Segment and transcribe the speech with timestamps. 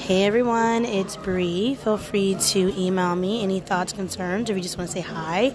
[0.00, 1.74] Hey everyone, it's Bree.
[1.74, 5.02] Feel free to email me any thoughts, concerns, or if you just want to say
[5.02, 5.54] hi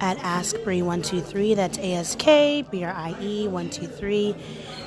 [0.00, 1.54] at askbrie123.
[1.54, 4.34] That's A S K B R I E 123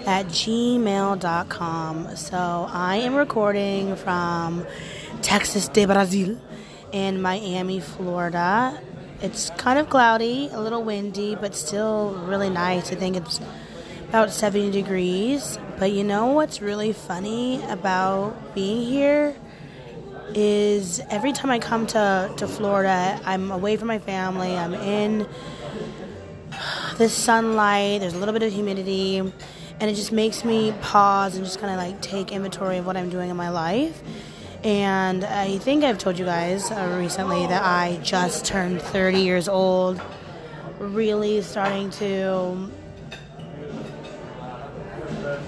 [0.05, 2.15] at gmail.com.
[2.17, 4.67] So I am recording from
[5.21, 6.37] Texas de Brazil
[6.91, 8.79] in Miami, Florida.
[9.21, 12.91] It's kind of cloudy, a little windy, but still really nice.
[12.91, 13.39] I think it's
[14.09, 15.59] about 70 degrees.
[15.77, 19.35] But you know what's really funny about being here
[20.33, 25.27] is every time I come to, to Florida, I'm away from my family, I'm in
[26.97, 29.33] the sunlight, there's a little bit of humidity, and
[29.79, 33.09] it just makes me pause and just kind of like take inventory of what I'm
[33.09, 34.01] doing in my life.
[34.63, 39.47] And I think I've told you guys uh, recently that I just turned 30 years
[39.47, 40.01] old,
[40.79, 42.69] really starting to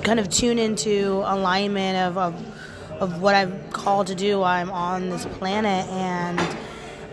[0.02, 4.72] kind of tune into alignment of, of, of what I'm called to do while I'm
[4.72, 5.88] on this planet.
[5.90, 6.40] And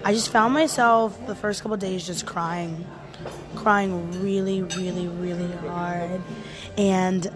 [0.04, 2.86] I just found myself the first couple days just crying,
[3.56, 6.20] crying really, really, really hard.
[6.76, 7.30] And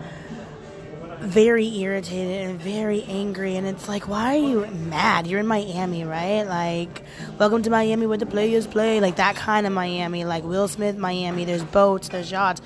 [1.23, 5.27] very irritated and very angry and it's like why are you mad?
[5.27, 6.43] You're in miami right?
[6.43, 7.03] Like
[7.39, 9.01] welcome to miami where the players play.
[9.01, 10.25] Like that kind of miami.
[10.25, 11.45] Like will smith miami.
[11.45, 12.61] There's boats there's yachts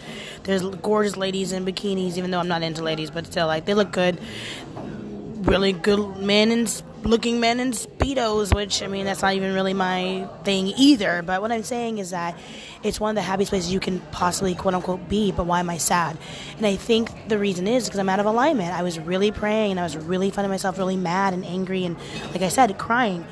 [0.44, 3.74] there's gorgeous ladies in bikinis even though i'm not into ladies but still like they
[3.74, 4.18] look good.
[5.42, 6.68] Really good men and
[7.10, 11.40] looking men in speedos which i mean that's not even really my thing either but
[11.40, 12.36] what i'm saying is that
[12.86, 15.68] it's one of the happiest places you can possibly quote unquote be, but why am
[15.68, 16.16] I sad?
[16.56, 18.72] And I think the reason is because I'm out of alignment.
[18.72, 21.96] I was really praying and I was really finding myself really mad and angry and,
[22.32, 23.26] like I said, crying.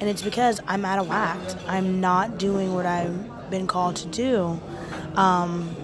[0.00, 1.38] And it's because I'm out of whack.
[1.68, 4.60] I'm not doing what I've been called to do.
[5.14, 5.76] Um,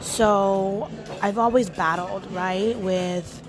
[0.00, 0.88] so
[1.20, 3.42] I've always battled, right, with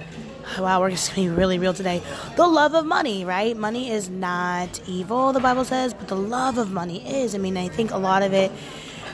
[0.57, 2.01] wow, we're just to be really real today.
[2.35, 3.55] The love of money, right?
[3.55, 7.35] Money is not evil, the Bible says, but the love of money is.
[7.35, 8.51] I mean, I think a lot of it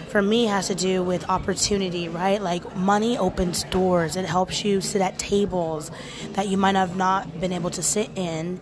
[0.09, 2.42] for me has to do with opportunity, right?
[2.42, 4.16] Like money opens doors.
[4.16, 5.92] It helps you sit at tables
[6.34, 8.62] that you might have not been able to sit in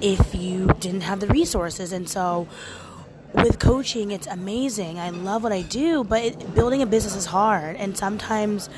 [0.00, 1.92] if you didn't have the resources.
[1.92, 2.48] And so
[3.34, 4.98] with coaching, it's amazing.
[4.98, 7.76] I love what I do, but it, building a business is hard.
[7.76, 8.70] And sometimes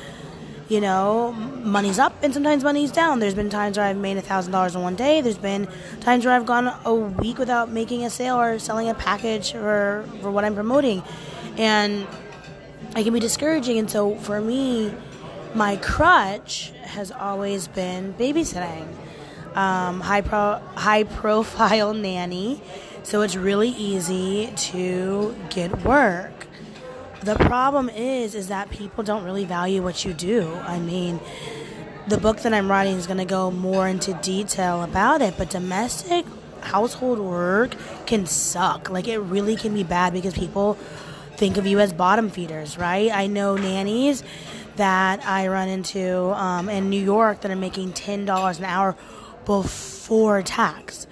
[0.69, 3.21] you know, money's up and sometimes money's down.
[3.21, 5.21] There's been times where I've made a thousand dollars in one day.
[5.21, 5.69] There's been
[6.01, 10.09] times where I've gone a week without making a sale or selling a package for
[10.21, 11.03] for what I'm promoting,
[11.59, 12.07] and
[12.97, 13.79] it can be discouraging.
[13.79, 14.95] And so for me,
[15.55, 18.87] my crutch has always been babysitting,
[19.55, 22.63] um, high pro high profile nanny.
[23.03, 26.47] So it's really easy to get work
[27.25, 30.55] the problem is is that people don't really value what you do.
[30.67, 31.21] I mean,
[32.07, 35.49] the book that I'm writing is going to go more into detail about it, but
[35.49, 36.27] domestic
[36.61, 37.75] household work
[38.07, 38.91] can suck.
[38.91, 40.75] Like it really can be bad because people
[41.37, 43.11] think of you as bottom feeders, right?
[43.11, 44.23] I know nannies
[44.77, 48.97] that I run into um, in New York that are making ten dollars an hour
[49.47, 51.07] before tax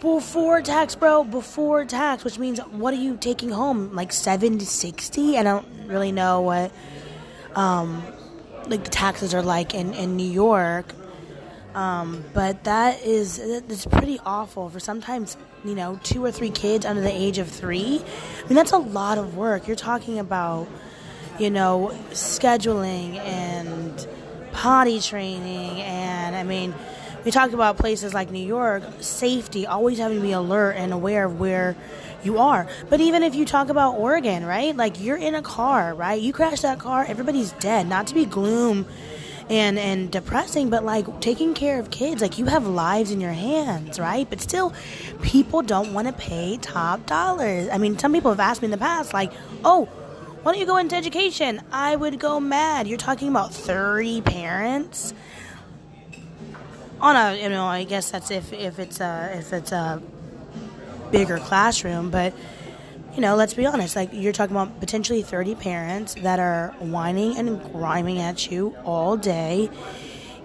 [0.00, 1.24] before tax, bro.
[1.24, 3.94] Before tax, which means what are you taking home?
[3.94, 5.38] Like seven to sixty?
[5.38, 6.72] I don't really know what
[7.54, 8.02] um,
[8.68, 10.94] like the taxes are like in in New York.
[11.74, 13.36] Um, but that is
[13.66, 17.48] that's pretty awful for sometimes you know two or three kids under the age of
[17.48, 18.02] three.
[18.44, 19.66] I mean that's a lot of work.
[19.66, 20.68] You're talking about
[21.38, 24.06] you know scheduling and
[24.52, 26.74] potty training and I mean
[27.26, 31.24] we talk about places like New York, safety, always having to be alert and aware
[31.24, 31.74] of where
[32.22, 32.68] you are.
[32.88, 34.76] But even if you talk about Oregon, right?
[34.76, 36.22] Like you're in a car, right?
[36.22, 37.88] You crash that car, everybody's dead.
[37.88, 38.86] Not to be gloom
[39.50, 43.32] and and depressing, but like taking care of kids, like you have lives in your
[43.32, 44.30] hands, right?
[44.30, 44.72] But still,
[45.22, 47.68] people don't want to pay top dollars.
[47.72, 49.32] I mean, some people have asked me in the past, like,
[49.64, 49.88] oh.
[50.42, 51.60] Why don't you go into education?
[51.72, 52.86] I would go mad.
[52.86, 55.12] You're talking about 30 parents
[57.00, 60.02] on a you know I guess that's if if it's a if it's a
[61.10, 62.34] bigger classroom, but
[63.14, 67.36] you know let's be honest like you're talking about potentially 30 parents that are whining
[67.36, 69.70] and grinding at you all day.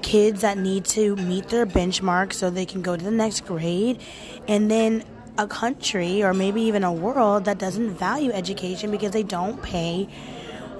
[0.01, 4.01] Kids that need to meet their benchmark so they can go to the next grade.
[4.47, 5.03] And then
[5.37, 10.07] a country or maybe even a world that doesn't value education because they don't pay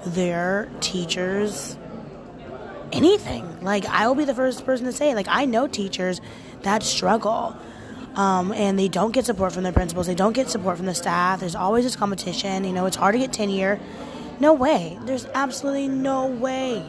[0.06, 1.76] their teachers
[2.92, 3.62] anything.
[3.62, 6.20] Like I will be the first person to say, like I know teachers
[6.62, 7.56] that struggle.
[8.14, 10.06] Um, and they don't get support from their principals.
[10.06, 11.40] They don't get support from the staff.
[11.40, 12.64] There's always this competition.
[12.64, 13.80] You know, it's hard to get tenure.
[14.38, 14.98] No way.
[15.04, 16.84] There's absolutely no way.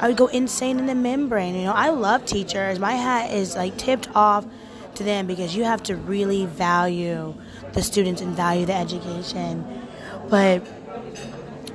[0.00, 1.54] I would go insane in the membrane.
[1.54, 2.78] You know, I love teachers.
[2.78, 4.46] My hat is like tipped off
[4.94, 7.34] to them because you have to really value
[7.72, 9.86] the students and value the education.
[10.28, 10.66] But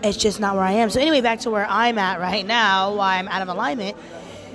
[0.03, 0.89] it's just not where I am.
[0.89, 3.97] So anyway, back to where I'm at right now, why I'm out of alignment,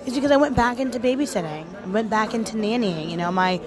[0.06, 1.66] is because I went back into babysitting.
[1.84, 3.10] I went back into nannying.
[3.10, 3.60] You know, my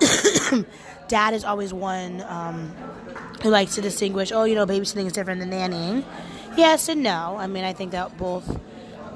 [1.08, 2.74] dad is always one um,
[3.42, 6.04] who likes to distinguish, oh, you know, babysitting is different than nannying.
[6.56, 7.36] Yes and no.
[7.38, 8.60] I mean, I think that both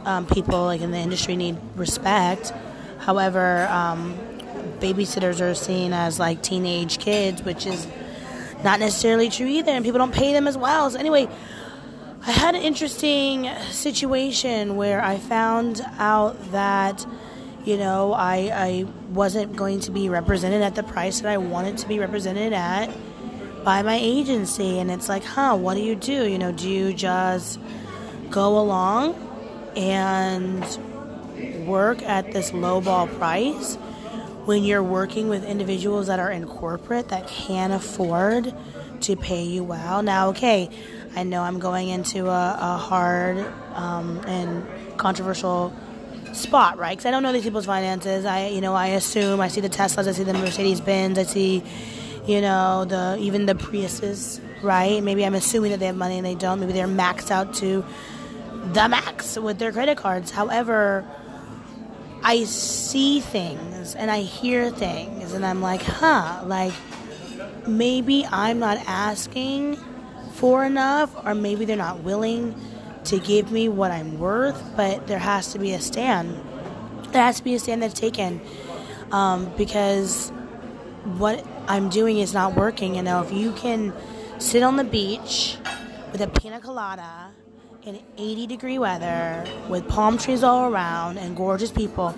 [0.05, 2.53] um, people like in the industry need respect.
[2.99, 4.17] However, um,
[4.79, 7.87] babysitters are seen as like teenage kids, which is
[8.63, 10.91] not necessarily true either, and people don't pay them as well.
[10.91, 11.29] So anyway,
[12.25, 17.05] I had an interesting situation where I found out that
[17.65, 21.79] you know I I wasn't going to be represented at the price that I wanted
[21.79, 22.91] to be represented at
[23.65, 26.29] by my agency, and it's like, huh, what do you do?
[26.29, 27.59] You know, do you just
[28.31, 29.15] go along
[29.77, 30.63] and
[31.67, 33.77] work at this lowball price?
[34.45, 38.53] when you're working with individuals that are in corporate that can afford
[39.03, 40.03] to pay you well.
[40.03, 40.69] Now, okay,
[41.15, 43.39] I know I'm going into a, a hard
[43.75, 44.67] um, and
[44.99, 45.75] controversial
[46.33, 46.97] spot, right?
[46.97, 48.25] Because I don't know these people's finances.
[48.25, 51.25] I, you know, I assume I see the Teslas, I see the Mercedes Benz, I
[51.25, 51.63] see,
[52.27, 55.03] you know, the even the Priuses, right?
[55.03, 56.61] Maybe I'm assuming that they have money and they don't.
[56.61, 57.85] Maybe they're maxed out to
[58.73, 60.31] the max with their credit cards.
[60.31, 61.07] However,
[62.23, 66.73] I see things and I hear things, and I'm like, huh, like
[67.67, 69.77] maybe I'm not asking
[70.35, 72.55] for enough, or maybe they're not willing
[73.05, 76.41] to give me what I'm worth, but there has to be a stand.
[77.13, 78.41] There has to be a stand that's taken
[79.11, 80.31] um, because
[81.19, 82.95] what I'm doing is not working.
[82.95, 83.93] You know, if you can
[84.39, 85.57] sit on the beach
[86.11, 87.31] with a pina colada
[87.83, 92.15] in 80 degree weather with palm trees all around and gorgeous people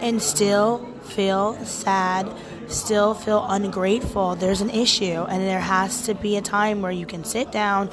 [0.00, 2.28] and still feel sad,
[2.68, 5.24] still feel ungrateful, there's an issue.
[5.28, 7.90] And there has to be a time where you can sit down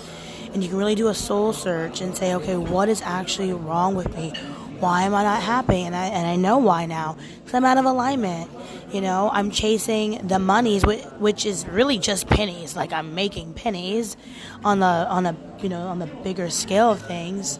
[0.53, 3.95] and you can really do a soul search and say, okay, what is actually wrong
[3.95, 4.33] with me?
[4.79, 5.81] Why am I not happy?
[5.81, 7.17] And I, and I know why now.
[7.39, 8.49] Because I'm out of alignment.
[8.91, 12.75] You know, I'm chasing the monies, which, is really just pennies.
[12.75, 14.15] Like I'm making pennies
[14.63, 17.59] on the on a you know on the bigger scale of things.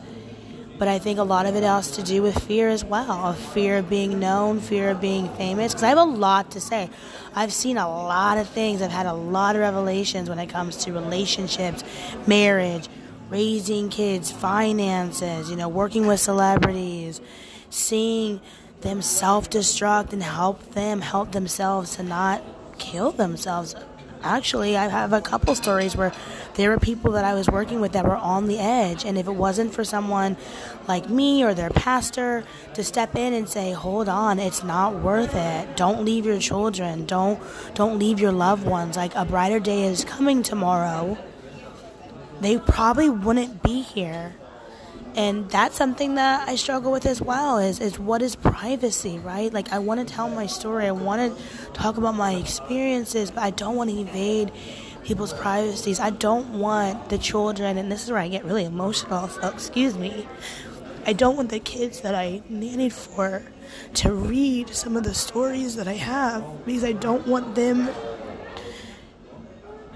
[0.77, 3.37] But I think a lot of it has to do with fear as well of
[3.37, 5.71] fear of being known, fear of being famous.
[5.71, 6.89] Because I have a lot to say.
[7.33, 10.77] I've seen a lot of things, I've had a lot of revelations when it comes
[10.85, 11.83] to relationships,
[12.27, 12.89] marriage,
[13.29, 17.21] raising kids, finances, you know, working with celebrities,
[17.69, 18.41] seeing
[18.81, 22.43] them self destruct and help them help themselves to not
[22.77, 23.75] kill themselves.
[24.25, 26.11] Actually, I have a couple stories where
[26.55, 29.27] there were people that I was working with that were on the edge, and if
[29.27, 30.35] it wasn't for someone
[30.87, 32.43] like me or their pastor
[32.73, 35.77] to step in and say, "Hold on, it's not worth it.
[35.77, 37.05] Don't leave your children.
[37.05, 37.39] Don't
[37.75, 38.97] don't leave your loved ones.
[38.97, 41.17] Like a brighter day is coming tomorrow."
[42.41, 44.35] They probably wouldn't be here
[45.15, 49.51] and that's something that I struggle with as well is is what is privacy, right?
[49.51, 53.43] Like I want to tell my story, I want to talk about my experiences, but
[53.43, 54.51] I don't want to evade
[55.05, 55.99] people's privacies.
[55.99, 59.27] I don't want the children, and this is where I get really emotional.
[59.29, 60.27] So excuse me.
[61.07, 63.43] I don't want the kids that I nannied for
[63.95, 67.89] to read some of the stories that I have because I don't want them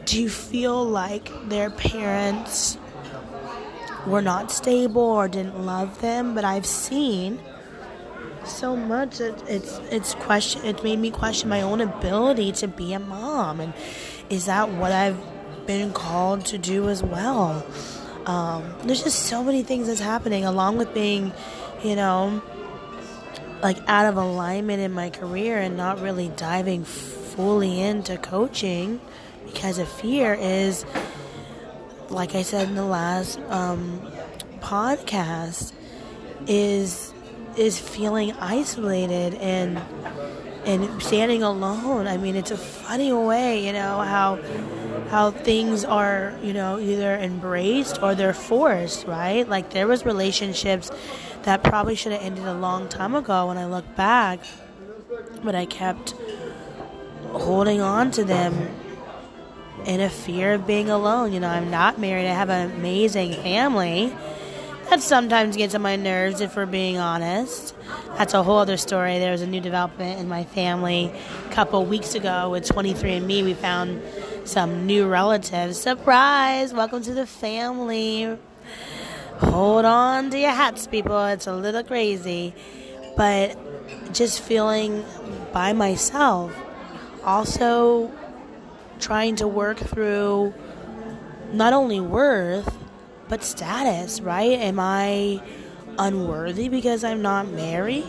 [0.06, 2.78] to feel like their parents
[4.10, 7.40] were not stable or didn't love them, but I've seen
[8.46, 13.00] so much it's it's question it's made me question my own ability to be a
[13.00, 13.74] mom and
[14.30, 15.20] is that what I've
[15.68, 17.64] been called to do as well?
[18.26, 21.32] Um, there's just so many things that's happening along with being,
[21.84, 22.42] you know,
[23.62, 29.00] like out of alignment in my career and not really diving fully into coaching
[29.46, 30.86] because of fear is
[32.12, 34.02] like I said in the last um,
[34.60, 35.74] podcast,
[36.48, 37.14] is
[37.58, 39.82] is feeling isolated and
[40.66, 42.08] and standing alone.
[42.08, 44.40] I mean, it's a funny way, you know, how
[45.10, 49.48] how things are, you know, either embraced or they're forced, right?
[49.48, 50.92] Like there was relationships
[51.44, 54.40] that probably should have ended a long time ago when I look back,
[55.44, 56.14] but I kept
[57.32, 58.70] holding on to them
[59.86, 61.34] in a fear of being alone.
[61.34, 62.28] You know, I'm not married.
[62.28, 64.16] I have an amazing family.
[64.90, 67.76] That sometimes gets on my nerves, if we're being honest.
[68.18, 69.20] That's a whole other story.
[69.20, 71.12] There was a new development in my family
[71.48, 73.44] a couple weeks ago with 23andMe.
[73.44, 74.02] We found
[74.46, 75.80] some new relatives.
[75.80, 76.74] Surprise!
[76.74, 78.36] Welcome to the family.
[79.38, 81.24] hold on to your hats, people.
[81.26, 82.56] It's a little crazy.
[83.16, 83.58] But
[84.14, 85.06] just feeling
[85.54, 86.56] by myself.
[87.24, 88.12] Also,
[89.00, 90.54] trying to work through
[91.52, 92.78] not only worth,
[93.28, 94.60] but status, right?
[94.60, 95.42] Am I
[95.98, 98.06] unworthy because I'm not married?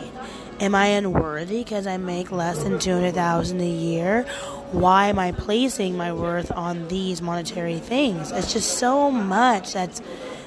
[0.60, 4.24] Am I unworthy because I make less than 200,000 a year?
[4.72, 8.30] Why am I placing my worth on these monetary things?
[8.30, 10.02] It's just so much that's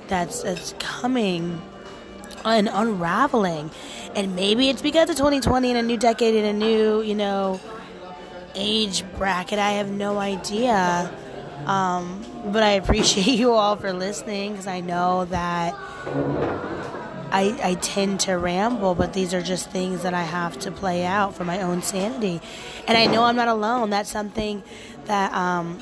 [0.07, 1.61] that's that's coming
[2.45, 3.71] and unraveling.
[4.15, 7.59] And maybe it's because of 2020 and a new decade and a new, you know,
[8.55, 9.59] age bracket.
[9.59, 11.11] I have no idea.
[11.65, 15.73] Um, but I appreciate you all for listening because I know that
[17.31, 21.05] I, I tend to ramble, but these are just things that I have to play
[21.05, 22.41] out for my own sanity.
[22.87, 23.89] And I know I'm not alone.
[23.89, 24.61] That's something
[25.05, 25.79] that um,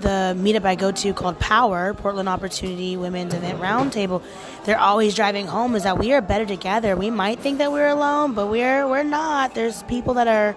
[0.00, 4.22] the meetup I go to called Power, Portland Opportunity Women's Event Roundtable,
[4.64, 6.96] they're always driving home is that we are better together.
[6.96, 9.54] We might think that we're alone, but we're we're not.
[9.54, 10.56] There's people that are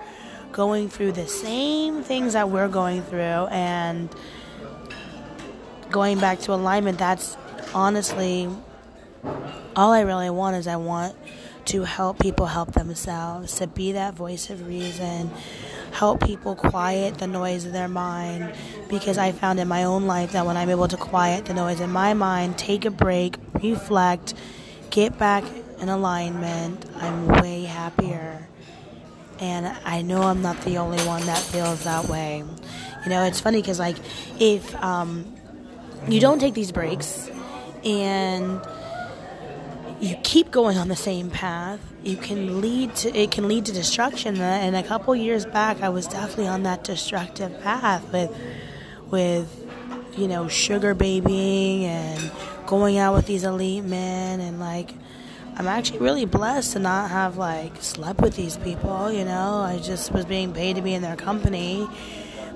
[0.51, 4.09] going through the same things that we're going through and
[5.91, 7.37] going back to alignment, that's
[7.73, 8.49] honestly
[9.75, 11.15] all I really want is I want
[11.65, 15.29] to help people help themselves, to be that voice of reason,
[15.91, 18.53] help people quiet the noise of their mind.
[18.89, 21.79] Because I found in my own life that when I'm able to quiet the noise
[21.79, 24.33] in my mind, take a break, reflect,
[24.89, 25.43] get back
[25.79, 28.47] in alignment, I'm way happier.
[29.41, 32.43] And I know I'm not the only one that feels that way.
[33.03, 33.95] You know, it's funny because, like,
[34.39, 35.33] if um,
[36.07, 37.29] you don't take these breaks
[37.85, 38.61] and
[40.01, 43.71] you keep going on the same path, you can lead to it can lead to
[43.71, 44.39] destruction.
[44.39, 48.35] And a couple years back, I was definitely on that destructive path with
[49.09, 49.65] with
[50.17, 52.31] you know sugar babying and
[52.65, 54.93] going out with these elite men and like
[55.59, 59.11] I'm actually really blessed to not have like slept with these people.
[59.11, 61.85] You know, I just was being paid to be in their company.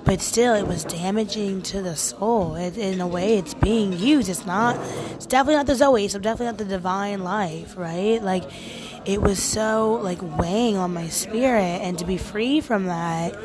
[0.05, 2.55] But still it was damaging to the soul.
[2.55, 4.29] It, in a way it's being used.
[4.29, 4.77] It's not
[5.11, 6.07] it's definitely not the zoe.
[6.07, 8.23] So definitely not the divine life right?
[8.23, 8.45] Like
[9.05, 11.81] it was so like weighing on my spirit.
[11.81, 13.37] And to be free from that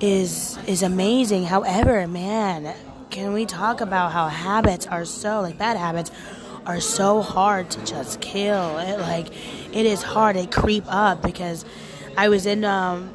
[0.00, 1.44] is is amazing.
[1.44, 2.74] However man
[3.10, 6.10] can we talk about how habits are so like bad habits
[6.66, 9.28] are so hard to just kill it like
[9.74, 11.64] it is hard to creep up because
[12.16, 13.12] i was in um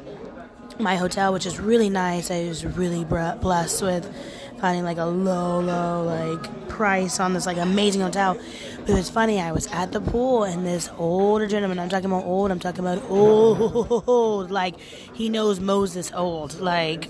[0.80, 2.30] my hotel, which is really nice.
[2.30, 4.14] I was really blessed with
[4.60, 8.38] finding like a low, low like price on this like amazing hotel.
[8.80, 9.40] But it was funny.
[9.40, 11.78] I was at the pool and this older gentleman.
[11.78, 12.50] I'm talking about old.
[12.50, 14.50] I'm talking about old.
[14.50, 16.60] Like he knows Moses old.
[16.60, 17.08] Like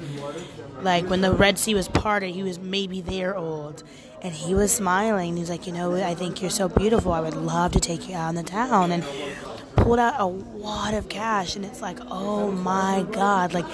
[0.82, 3.82] like when the Red Sea was parted, he was maybe there old.
[4.20, 5.36] And he was smiling.
[5.36, 7.12] He's like, you know, I think you're so beautiful.
[7.12, 8.90] I would love to take you out in the town.
[8.90, 9.04] And
[9.76, 13.54] pulled out a wad of cash and it's like, oh my God.
[13.54, 13.64] Like,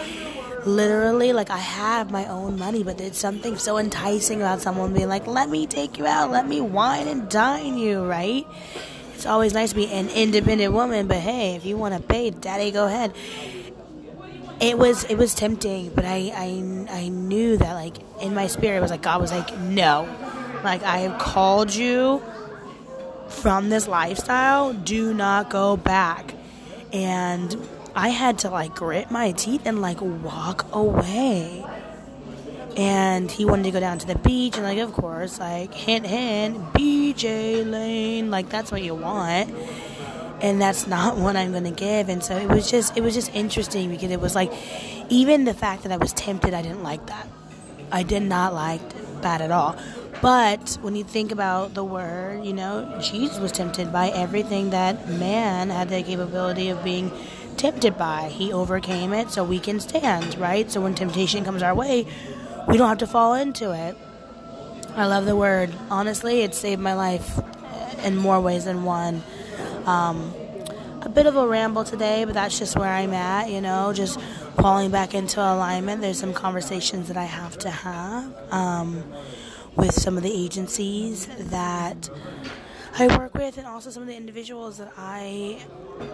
[0.66, 5.08] literally, like, I have my own money, but there's something so enticing about someone being
[5.08, 8.46] like, let me take you out, let me wine and dine you, right?
[9.14, 12.30] It's always nice to be an independent woman, but hey, if you want to pay,
[12.30, 13.14] daddy, go ahead.
[14.60, 18.78] It was it was tempting, but I, I I knew that like in my spirit
[18.78, 20.08] it was like God was like no,
[20.62, 22.22] like I have called you
[23.28, 26.34] from this lifestyle, do not go back.
[26.92, 27.56] And
[27.96, 31.64] I had to like grit my teeth and like walk away.
[32.76, 36.04] And he wanted to go down to the beach, and like, of course, like, hint,
[36.04, 39.54] hint, BJ Lane, like, that's what you want.
[40.40, 42.08] And that's not what I'm to give.
[42.08, 44.52] And so it was just, it was just interesting because it was like,
[45.08, 47.28] even the fact that I was tempted, I didn't like that.
[47.92, 48.82] I did not like
[49.22, 49.76] that at all.
[50.20, 55.08] But when you think about the word, you know, Jesus was tempted by everything that
[55.08, 57.12] man had the capability of being
[57.54, 58.28] tempted by.
[58.28, 60.70] He overcame it so we can stand, right?
[60.70, 62.06] So when temptation comes our way,
[62.68, 63.96] we don't have to fall into it.
[64.96, 65.72] I love the word.
[65.90, 67.40] Honestly, it saved my life
[68.04, 69.22] in more ways than one.
[69.86, 70.32] Um,
[71.02, 74.20] a bit of a ramble today, but that's just where I'm at, you know, just
[74.56, 76.00] falling back into alignment.
[76.00, 78.52] There's some conversations that I have to have.
[78.52, 79.04] Um,
[79.76, 82.08] with some of the agencies that
[82.96, 85.60] I work with and also some of the individuals that I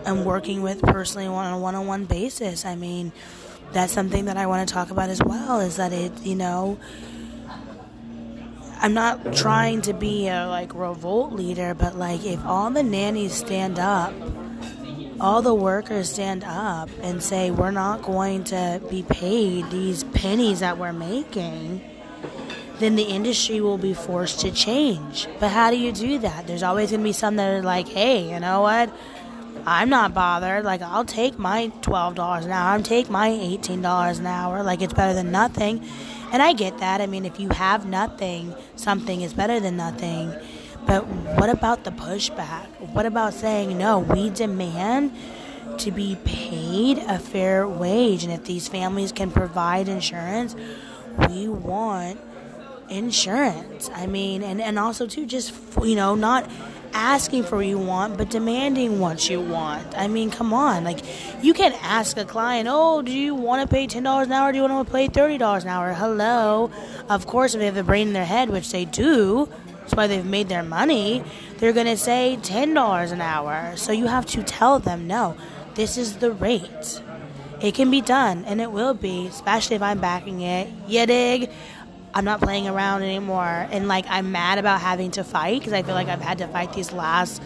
[0.06, 2.64] am working with personally on a one on one basis.
[2.64, 3.12] I mean,
[3.72, 6.78] that's something that I want to talk about as well is that it, you know,
[8.78, 13.34] I'm not trying to be a like revolt leader, but like if all the nannies
[13.34, 14.14] stand up,
[15.20, 20.60] all the workers stand up and say we're not going to be paid these pennies
[20.60, 21.82] that we're making
[22.80, 25.28] then the industry will be forced to change.
[25.38, 26.46] But how do you do that?
[26.46, 28.92] There's always going to be some that are like, hey, you know what?
[29.66, 30.64] I'm not bothered.
[30.64, 32.72] Like, I'll take my $12 an hour.
[32.72, 34.62] I'll take my $18 an hour.
[34.62, 35.84] Like, it's better than nothing.
[36.32, 37.00] And I get that.
[37.00, 40.34] I mean, if you have nothing, something is better than nothing.
[40.86, 42.66] But what about the pushback?
[42.92, 45.12] What about saying, no, we demand
[45.78, 48.24] to be paid a fair wage?
[48.24, 50.56] And if these families can provide insurance,
[51.28, 52.18] we want
[52.90, 53.90] insurance.
[53.94, 56.50] I mean, and, and also, too, just, you know, not
[56.92, 59.96] asking for what you want, but demanding what you want.
[59.96, 60.84] I mean, come on.
[60.84, 61.00] Like,
[61.42, 64.52] you can ask a client, oh, do you want to pay $10 an hour?
[64.52, 65.92] Do you want to pay $30 an hour?
[65.92, 66.70] Hello.
[67.08, 69.48] Of course, if they have a brain in their head, which they do,
[69.80, 71.22] that's why they've made their money,
[71.58, 73.76] they're going to say $10 an hour.
[73.76, 75.36] So you have to tell them, no,
[75.74, 77.02] this is the rate.
[77.60, 80.68] It can be done, and it will be, especially if I'm backing it.
[80.88, 81.50] You dig?
[82.14, 83.68] I'm not playing around anymore.
[83.70, 86.48] And like, I'm mad about having to fight because I feel like I've had to
[86.48, 87.42] fight these last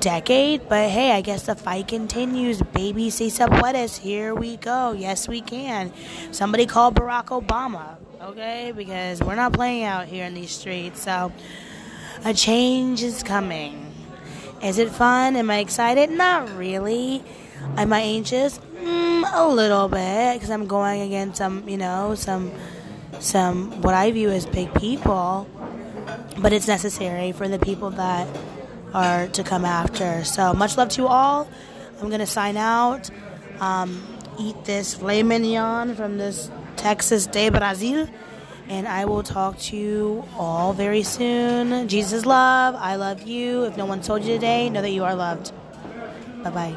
[0.00, 0.68] decade.
[0.68, 2.62] But hey, I guess the fight continues.
[2.62, 3.98] Baby, se puedes.
[3.98, 4.92] Here we go.
[4.92, 5.92] Yes, we can.
[6.32, 8.72] Somebody call Barack Obama, okay?
[8.74, 11.02] Because we're not playing out here in these streets.
[11.02, 11.32] So
[12.24, 13.94] a change is coming.
[14.62, 15.36] Is it fun?
[15.36, 16.10] Am I excited?
[16.10, 17.22] Not really.
[17.76, 18.58] Am I anxious?
[18.82, 22.52] Mm, a little bit because I'm going against some, you know, some
[23.20, 25.46] some what I view as big people,
[26.38, 28.28] but it's necessary for the people that
[28.94, 30.24] are to come after.
[30.24, 31.48] So much love to you all.
[32.00, 33.10] I'm gonna sign out.
[33.60, 34.02] Um,
[34.38, 38.08] eat this filet mignon from this Texas de Brazil,
[38.68, 41.88] and I will talk to you all very soon.
[41.88, 42.76] Jesus love.
[42.78, 43.64] I love you.
[43.64, 45.52] If no one told you today, know that you are loved.
[46.44, 46.76] Bye bye.